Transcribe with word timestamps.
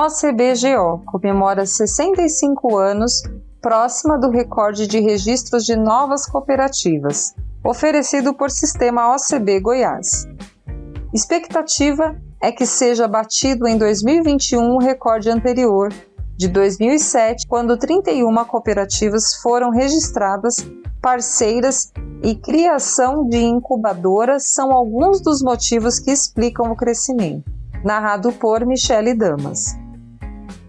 OCBGO 0.00 1.02
comemora 1.06 1.66
65 1.66 2.76
anos 2.78 3.20
próxima 3.60 4.16
do 4.16 4.30
recorde 4.30 4.86
de 4.86 5.00
registros 5.00 5.64
de 5.64 5.74
novas 5.74 6.24
cooperativas, 6.24 7.34
oferecido 7.64 8.32
por 8.32 8.48
Sistema 8.48 9.12
OCB 9.12 9.58
Goiás. 9.58 10.24
Expectativa 11.12 12.16
é 12.40 12.52
que 12.52 12.64
seja 12.64 13.08
batido 13.08 13.66
em 13.66 13.76
2021 13.76 14.76
o 14.76 14.78
recorde 14.78 15.30
anterior, 15.30 15.92
de 16.36 16.46
2007, 16.46 17.48
quando 17.48 17.76
31 17.76 18.32
cooperativas 18.44 19.34
foram 19.42 19.70
registradas, 19.70 20.58
parceiras 21.02 21.92
e 22.22 22.36
criação 22.36 23.28
de 23.28 23.38
incubadoras 23.38 24.54
são 24.54 24.70
alguns 24.70 25.20
dos 25.20 25.42
motivos 25.42 25.98
que 25.98 26.12
explicam 26.12 26.70
o 26.70 26.76
crescimento. 26.76 27.50
Narrado 27.84 28.32
por 28.32 28.64
Michele 28.64 29.12
Damas. 29.12 29.87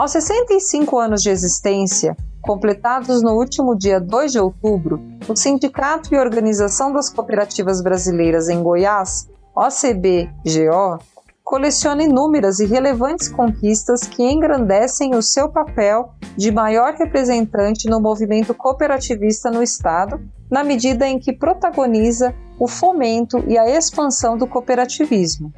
Aos 0.00 0.12
65 0.12 0.98
anos 0.98 1.20
de 1.20 1.28
existência, 1.28 2.16
completados 2.40 3.22
no 3.22 3.32
último 3.32 3.76
dia 3.76 4.00
2 4.00 4.32
de 4.32 4.38
outubro, 4.38 4.98
o 5.28 5.36
Sindicato 5.36 6.14
e 6.14 6.18
Organização 6.18 6.90
das 6.90 7.10
Cooperativas 7.10 7.82
Brasileiras 7.82 8.48
em 8.48 8.62
Goiás, 8.62 9.28
OCB-GO, 9.54 11.04
coleciona 11.44 12.02
inúmeras 12.02 12.60
e 12.60 12.64
relevantes 12.64 13.28
conquistas 13.28 14.00
que 14.04 14.22
engrandecem 14.22 15.14
o 15.14 15.20
seu 15.20 15.50
papel 15.50 16.14
de 16.34 16.50
maior 16.50 16.94
representante 16.94 17.86
no 17.86 18.00
movimento 18.00 18.54
cooperativista 18.54 19.50
no 19.50 19.62
Estado, 19.62 20.18
na 20.50 20.64
medida 20.64 21.06
em 21.06 21.18
que 21.18 21.30
protagoniza 21.30 22.34
o 22.58 22.66
fomento 22.66 23.44
e 23.46 23.58
a 23.58 23.68
expansão 23.68 24.38
do 24.38 24.46
cooperativismo. 24.46 25.52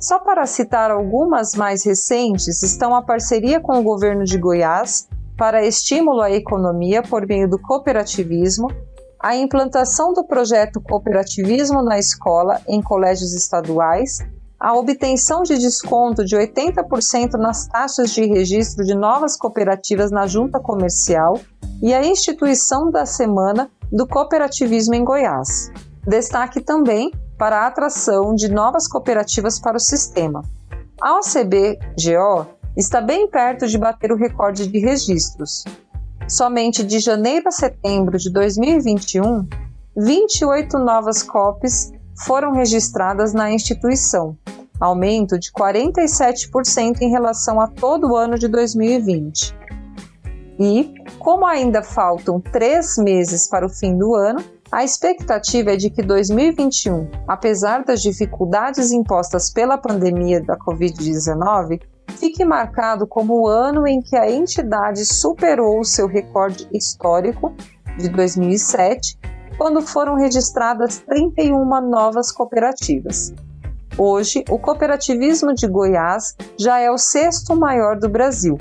Só 0.00 0.18
para 0.18 0.46
citar 0.46 0.90
algumas 0.90 1.54
mais 1.54 1.84
recentes, 1.84 2.62
estão 2.62 2.94
a 2.94 3.02
parceria 3.02 3.60
com 3.60 3.78
o 3.78 3.82
governo 3.82 4.24
de 4.24 4.38
Goiás 4.38 5.06
para 5.36 5.66
estímulo 5.66 6.22
à 6.22 6.30
economia 6.30 7.02
por 7.02 7.26
meio 7.26 7.48
do 7.48 7.58
cooperativismo, 7.58 8.68
a 9.22 9.36
implantação 9.36 10.14
do 10.14 10.24
projeto 10.24 10.80
Cooperativismo 10.80 11.82
na 11.82 11.98
Escola 11.98 12.62
em 12.66 12.80
colégios 12.80 13.34
estaduais, 13.34 14.20
a 14.58 14.72
obtenção 14.72 15.42
de 15.42 15.58
desconto 15.58 16.24
de 16.24 16.34
80% 16.34 17.32
nas 17.34 17.66
taxas 17.66 18.10
de 18.10 18.24
registro 18.24 18.84
de 18.84 18.94
novas 18.94 19.36
cooperativas 19.36 20.10
na 20.10 20.26
junta 20.26 20.58
comercial 20.58 21.38
e 21.82 21.92
a 21.92 22.02
instituição 22.02 22.90
da 22.90 23.04
Semana 23.04 23.70
do 23.92 24.06
Cooperativismo 24.06 24.94
em 24.94 25.04
Goiás. 25.04 25.70
Destaque 26.06 26.62
também 26.62 27.12
para 27.40 27.62
a 27.62 27.66
atração 27.68 28.34
de 28.34 28.52
novas 28.52 28.86
cooperativas 28.86 29.58
para 29.58 29.78
o 29.78 29.80
sistema. 29.80 30.44
A 31.00 31.18
OCB-GO 31.18 32.46
está 32.76 33.00
bem 33.00 33.26
perto 33.30 33.66
de 33.66 33.78
bater 33.78 34.12
o 34.12 34.16
recorde 34.16 34.66
de 34.66 34.78
registros. 34.78 35.64
Somente 36.28 36.84
de 36.84 36.98
janeiro 36.98 37.48
a 37.48 37.50
setembro 37.50 38.18
de 38.18 38.30
2021, 38.30 39.48
28 39.96 40.78
novas 40.78 41.22
COPs 41.22 41.90
foram 42.26 42.52
registradas 42.52 43.32
na 43.32 43.50
instituição, 43.50 44.36
aumento 44.78 45.38
de 45.38 45.50
47% 45.50 47.00
em 47.00 47.08
relação 47.08 47.58
a 47.58 47.68
todo 47.68 48.10
o 48.10 48.16
ano 48.16 48.38
de 48.38 48.48
2020. 48.48 49.59
E, 50.60 50.92
como 51.18 51.46
ainda 51.46 51.82
faltam 51.82 52.38
três 52.38 52.98
meses 52.98 53.48
para 53.48 53.64
o 53.64 53.70
fim 53.70 53.96
do 53.96 54.14
ano, 54.14 54.44
a 54.70 54.84
expectativa 54.84 55.72
é 55.72 55.76
de 55.76 55.88
que 55.88 56.02
2021, 56.02 57.10
apesar 57.26 57.82
das 57.82 58.02
dificuldades 58.02 58.92
impostas 58.92 59.50
pela 59.50 59.78
pandemia 59.78 60.38
da 60.44 60.58
Covid-19, 60.58 61.80
fique 62.10 62.44
marcado 62.44 63.06
como 63.06 63.40
o 63.40 63.46
ano 63.48 63.86
em 63.86 64.02
que 64.02 64.14
a 64.14 64.30
entidade 64.30 65.06
superou 65.06 65.80
o 65.80 65.84
seu 65.84 66.06
recorde 66.06 66.68
histórico 66.74 67.54
de 67.96 68.10
2007, 68.10 69.18
quando 69.56 69.80
foram 69.80 70.14
registradas 70.14 70.98
31 70.98 71.64
novas 71.88 72.30
cooperativas. 72.30 73.32
Hoje, 73.96 74.44
o 74.50 74.58
cooperativismo 74.58 75.54
de 75.54 75.66
Goiás 75.66 76.36
já 76.58 76.78
é 76.78 76.90
o 76.90 76.98
sexto 76.98 77.56
maior 77.56 77.98
do 77.98 78.10
Brasil, 78.10 78.58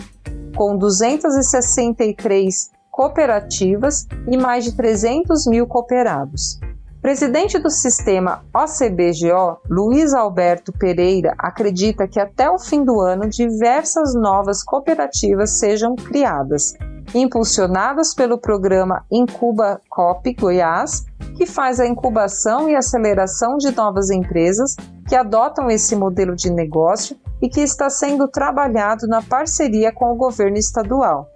com 0.59 0.75
263 0.77 2.69
cooperativas 2.91 4.05
e 4.27 4.35
mais 4.35 4.65
de 4.65 4.75
300 4.75 5.47
mil 5.47 5.65
cooperados. 5.65 6.59
Presidente 7.01 7.57
do 7.57 7.69
sistema 7.69 8.43
OCBGO, 8.53 9.57
Luiz 9.69 10.13
Alberto 10.13 10.73
Pereira, 10.73 11.33
acredita 11.39 12.09
que 12.09 12.19
até 12.19 12.51
o 12.51 12.59
fim 12.59 12.83
do 12.83 12.99
ano 12.99 13.29
diversas 13.29 14.13
novas 14.13 14.61
cooperativas 14.61 15.51
sejam 15.51 15.95
criadas, 15.95 16.73
impulsionadas 17.15 18.13
pelo 18.13 18.37
programa 18.37 19.05
Incuba 19.09 19.79
Cop 19.89 20.29
Goiás, 20.33 21.05
que 21.37 21.45
faz 21.45 21.79
a 21.79 21.87
incubação 21.87 22.67
e 22.67 22.75
aceleração 22.75 23.55
de 23.55 23.73
novas 23.73 24.09
empresas 24.09 24.75
que 25.07 25.15
adotam 25.15 25.69
esse 25.69 25.95
modelo 25.95 26.35
de 26.35 26.51
negócio 26.51 27.15
e 27.41 27.49
que 27.49 27.61
está 27.61 27.89
sendo 27.89 28.27
trabalhado 28.27 29.07
na 29.07 29.21
parceria 29.21 29.91
com 29.91 30.11
o 30.11 30.15
governo 30.15 30.57
estadual. 30.57 31.27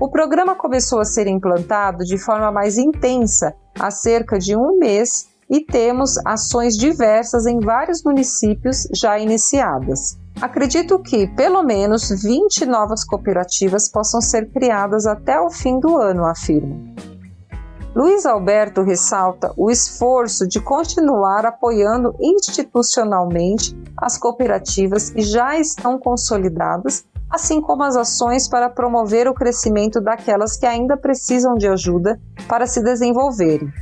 O 0.00 0.10
programa 0.10 0.54
começou 0.54 1.00
a 1.00 1.04
ser 1.04 1.26
implantado 1.26 2.04
de 2.04 2.18
forma 2.18 2.52
mais 2.52 2.76
intensa 2.76 3.54
há 3.78 3.90
cerca 3.90 4.38
de 4.38 4.54
um 4.54 4.78
mês 4.78 5.28
e 5.48 5.60
temos 5.60 6.18
ações 6.24 6.76
diversas 6.76 7.46
em 7.46 7.60
vários 7.60 8.02
municípios 8.02 8.86
já 8.92 9.18
iniciadas. 9.18 10.18
Acredito 10.40 10.98
que 10.98 11.26
pelo 11.28 11.62
menos 11.62 12.10
20 12.10 12.66
novas 12.66 13.04
cooperativas 13.04 13.88
possam 13.90 14.20
ser 14.20 14.50
criadas 14.50 15.06
até 15.06 15.40
o 15.40 15.50
fim 15.50 15.80
do 15.80 15.96
ano, 15.96 16.26
afirma. 16.26 16.76
Luiz 17.96 18.26
Alberto 18.26 18.82
ressalta 18.82 19.54
o 19.56 19.70
esforço 19.70 20.46
de 20.46 20.60
continuar 20.60 21.46
apoiando 21.46 22.14
institucionalmente 22.20 23.74
as 23.96 24.18
cooperativas 24.18 25.08
que 25.08 25.22
já 25.22 25.58
estão 25.58 25.98
consolidadas 25.98 27.06
assim 27.30 27.58
como 27.58 27.82
as 27.82 27.96
ações 27.96 28.48
para 28.48 28.68
promover 28.68 29.26
o 29.26 29.32
crescimento 29.32 29.98
daquelas 29.98 30.58
que 30.58 30.66
ainda 30.66 30.94
precisam 30.94 31.54
de 31.54 31.66
ajuda 31.66 32.20
para 32.46 32.66
se 32.66 32.82
desenvolverem. 32.82 33.72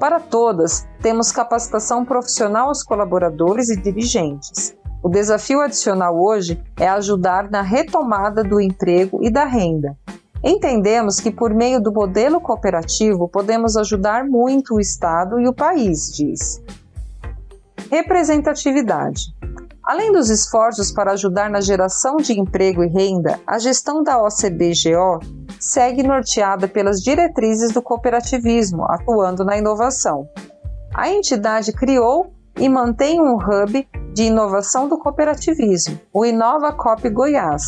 Para 0.00 0.18
todas, 0.18 0.84
temos 1.00 1.30
capacitação 1.30 2.04
profissional 2.04 2.68
aos 2.68 2.82
colaboradores 2.82 3.70
e 3.70 3.76
dirigentes. 3.80 4.76
O 5.00 5.08
desafio 5.08 5.60
adicional 5.60 6.20
hoje 6.20 6.60
é 6.76 6.88
ajudar 6.88 7.48
na 7.48 7.62
retomada 7.62 8.42
do 8.42 8.60
emprego 8.60 9.20
e 9.22 9.30
da 9.30 9.44
renda. 9.44 9.96
Entendemos 10.44 11.20
que, 11.20 11.30
por 11.30 11.54
meio 11.54 11.80
do 11.80 11.90
modelo 11.90 12.38
cooperativo, 12.38 13.26
podemos 13.26 13.78
ajudar 13.78 14.26
muito 14.26 14.74
o 14.74 14.80
Estado 14.80 15.40
e 15.40 15.48
o 15.48 15.54
país, 15.54 16.12
diz. 16.14 16.62
Representatividade. 17.90 19.34
Além 19.82 20.12
dos 20.12 20.28
esforços 20.28 20.92
para 20.92 21.12
ajudar 21.12 21.48
na 21.48 21.62
geração 21.62 22.16
de 22.16 22.38
emprego 22.38 22.84
e 22.84 22.88
renda, 22.88 23.40
a 23.46 23.58
gestão 23.58 24.02
da 24.02 24.18
OCBGO 24.18 25.20
segue 25.58 26.02
norteada 26.02 26.68
pelas 26.68 27.00
diretrizes 27.00 27.72
do 27.72 27.80
cooperativismo, 27.80 28.84
atuando 28.84 29.44
na 29.44 29.56
inovação. 29.56 30.28
A 30.94 31.08
entidade 31.08 31.72
criou 31.72 32.34
e 32.58 32.68
mantém 32.68 33.20
um 33.20 33.36
hub 33.36 33.88
de 34.14 34.22
inovação 34.22 34.88
do 34.88 34.96
cooperativismo, 34.96 36.00
o 36.12 36.24
Inova 36.24 36.72
Cop 36.72 37.06
Goiás, 37.10 37.62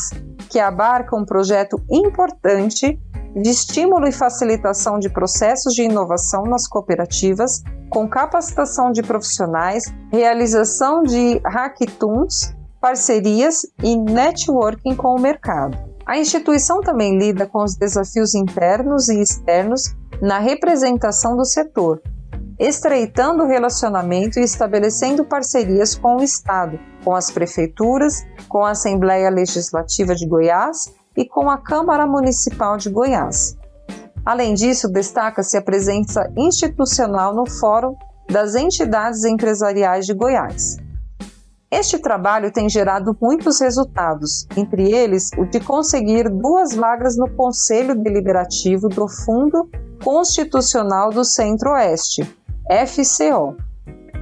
que 0.49 0.61
abarca 0.61 1.17
um 1.17 1.25
projeto 1.25 1.77
importante 1.91 2.99
de 3.35 3.51
estímulo 3.51 4.07
e 4.07 4.13
facilitação 4.13 4.99
de 4.99 5.11
processos 5.11 5.75
de 5.75 5.83
inovação 5.83 6.45
nas 6.45 6.69
cooperativas, 6.69 7.63
com 7.91 8.09
capacitação 8.09 8.93
de 8.93 9.03
profissionais, 9.03 9.85
realização 10.13 11.03
de 11.03 11.41
hackathons, 11.45 12.55
parcerias 12.81 13.63
e 13.83 13.97
networking 13.97 14.95
com 14.95 15.17
o 15.17 15.21
mercado. 15.21 15.77
A 16.07 16.17
instituição 16.17 16.81
também 16.81 17.19
lida 17.19 17.47
com 17.47 17.65
os 17.65 17.75
desafios 17.75 18.37
internos 18.37 19.09
e 19.09 19.21
externos 19.21 19.97
na 20.23 20.39
representação 20.39 21.37
do 21.37 21.45
setor, 21.45 22.01
estreitando 22.59 23.43
o 23.43 23.47
relacionamento 23.47 24.39
e 24.39 24.43
estabelecendo 24.43 25.25
parcerias 25.25 25.95
com 25.95 26.17
o 26.17 26.23
Estado, 26.23 26.79
com 27.05 27.15
as 27.15 27.31
prefeituras, 27.31 28.25
com 28.49 28.65
a 28.65 28.71
Assembleia 28.71 29.31
Legislativa 29.31 30.15
de 30.15 30.27
Goiás 30.27 30.93
e 31.17 31.25
com 31.25 31.51
a 31.51 31.59
Câmara 31.59 32.07
Municipal 32.07 32.77
de 32.77 32.91
Goiás. 32.91 33.57
Além 34.25 34.55
disso, 34.55 34.89
destaca-se 34.89 35.57
a 35.57 35.63
presença 35.63 36.31
institucional 36.37 37.35
no 37.35 37.49
Fórum 37.49 37.95
das 38.29 38.55
Entidades 38.55 39.25
Empresariais 39.25 40.05
de 40.05 40.15
Goiás. 40.15 40.79
Este 41.71 41.99
trabalho 41.99 42.53
tem 42.53 42.69
gerado 42.69 43.17
muitos 43.21 43.61
resultados, 43.61 44.47
entre 44.57 44.91
eles 44.93 45.31
o 45.37 45.45
de 45.45 45.61
conseguir 45.61 46.29
duas 46.29 46.75
vagas 46.75 47.17
no 47.17 47.29
Conselho 47.35 47.95
Deliberativo 47.95 48.89
do 48.89 49.09
Fundo 49.09 49.69
Constitucional 50.03 51.11
do 51.11 51.25
Centro-Oeste, 51.25 52.23
FCO. 52.71 53.57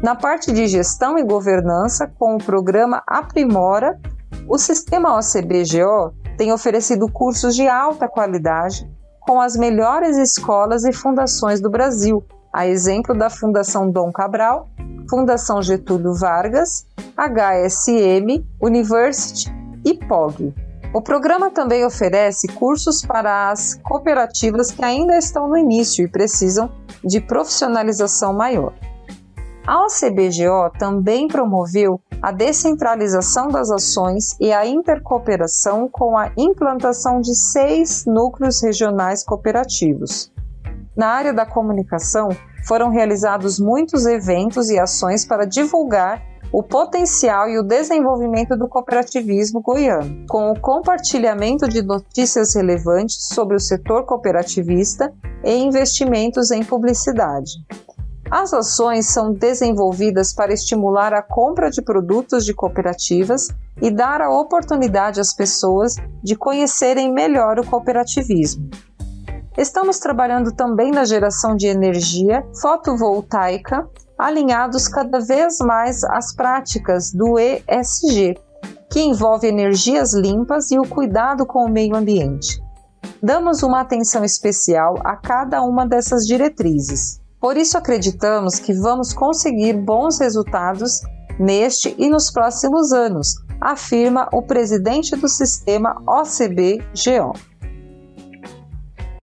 Na 0.02 0.14
parte 0.14 0.52
de 0.52 0.66
gestão 0.66 1.18
e 1.18 1.24
governança, 1.24 2.06
com 2.18 2.36
o 2.36 2.38
programa 2.38 3.02
Aprimora, 3.06 3.98
O 4.48 4.58
sistema 4.58 5.16
OCB-GO 5.16 6.12
tem 6.36 6.52
oferecido 6.52 7.10
cursos 7.10 7.54
de 7.54 7.66
alta 7.68 8.08
qualidade 8.08 8.86
com 9.20 9.40
as 9.40 9.56
melhores 9.56 10.18
escolas 10.18 10.84
e 10.84 10.92
fundações 10.92 11.60
do 11.60 11.70
Brasil, 11.70 12.22
a 12.52 12.66
exemplo 12.66 13.16
da 13.16 13.30
Fundação 13.30 13.90
Dom 13.90 14.12
Cabral, 14.12 14.68
Fundação 15.08 15.62
Getúlio 15.62 16.14
Vargas, 16.14 16.86
HSM, 17.16 18.44
University 18.60 19.50
e 19.84 19.94
POG. 19.94 20.52
O 20.92 21.00
programa 21.00 21.50
também 21.50 21.84
oferece 21.84 22.46
cursos 22.48 23.04
para 23.04 23.50
as 23.50 23.74
cooperativas 23.82 24.70
que 24.70 24.84
ainda 24.84 25.16
estão 25.16 25.48
no 25.48 25.56
início 25.56 26.04
e 26.04 26.08
precisam 26.08 26.70
de 27.04 27.20
profissionalização 27.20 28.32
maior. 28.32 28.72
A 29.66 29.86
OCBGO 29.86 30.70
também 30.78 31.26
promoveu 31.26 31.98
a 32.20 32.30
descentralização 32.30 33.48
das 33.48 33.70
ações 33.70 34.36
e 34.38 34.52
a 34.52 34.66
intercooperação 34.66 35.88
com 35.88 36.18
a 36.18 36.30
implantação 36.36 37.20
de 37.20 37.34
seis 37.34 38.04
núcleos 38.06 38.62
regionais 38.62 39.24
cooperativos. 39.24 40.30
Na 40.94 41.08
área 41.08 41.32
da 41.32 41.46
comunicação, 41.46 42.28
foram 42.66 42.90
realizados 42.90 43.58
muitos 43.58 44.06
eventos 44.06 44.70
e 44.70 44.78
ações 44.78 45.24
para 45.24 45.46
divulgar 45.46 46.22
o 46.54 46.62
potencial 46.62 47.48
e 47.48 47.58
o 47.58 47.64
desenvolvimento 47.64 48.56
do 48.56 48.68
cooperativismo 48.68 49.60
goiano, 49.60 50.24
com 50.28 50.52
o 50.52 50.60
compartilhamento 50.60 51.68
de 51.68 51.82
notícias 51.82 52.54
relevantes 52.54 53.26
sobre 53.34 53.56
o 53.56 53.60
setor 53.60 54.04
cooperativista 54.04 55.12
e 55.42 55.52
investimentos 55.52 56.52
em 56.52 56.62
publicidade. 56.62 57.50
As 58.30 58.54
ações 58.54 59.06
são 59.06 59.32
desenvolvidas 59.32 60.32
para 60.32 60.52
estimular 60.52 61.12
a 61.12 61.22
compra 61.22 61.70
de 61.70 61.82
produtos 61.82 62.44
de 62.44 62.54
cooperativas 62.54 63.48
e 63.82 63.90
dar 63.90 64.20
a 64.20 64.30
oportunidade 64.30 65.20
às 65.20 65.34
pessoas 65.34 65.96
de 66.22 66.36
conhecerem 66.36 67.12
melhor 67.12 67.58
o 67.58 67.66
cooperativismo. 67.66 68.70
Estamos 69.58 69.98
trabalhando 69.98 70.52
também 70.52 70.92
na 70.92 71.04
geração 71.04 71.56
de 71.56 71.66
energia 71.66 72.46
fotovoltaica, 72.60 73.88
alinhados 74.18 74.88
cada 74.88 75.20
vez 75.20 75.58
mais 75.58 76.04
às 76.04 76.34
práticas 76.34 77.12
do 77.12 77.38
ESG, 77.38 78.36
que 78.90 79.00
envolve 79.00 79.46
energias 79.46 80.14
limpas 80.14 80.70
e 80.70 80.78
o 80.78 80.86
cuidado 80.88 81.44
com 81.44 81.64
o 81.64 81.70
meio 81.70 81.96
ambiente. 81.96 82.62
Damos 83.22 83.62
uma 83.62 83.80
atenção 83.80 84.24
especial 84.24 84.94
a 85.04 85.16
cada 85.16 85.62
uma 85.62 85.86
dessas 85.86 86.26
diretrizes. 86.26 87.20
Por 87.40 87.56
isso 87.56 87.76
acreditamos 87.76 88.58
que 88.58 88.72
vamos 88.72 89.12
conseguir 89.12 89.74
bons 89.74 90.18
resultados 90.18 91.00
neste 91.38 91.94
e 91.98 92.08
nos 92.08 92.30
próximos 92.30 92.92
anos, 92.92 93.34
afirma 93.60 94.28
o 94.32 94.42
presidente 94.42 95.16
do 95.16 95.28
sistema 95.28 96.02
OCB-GO. 96.06 97.32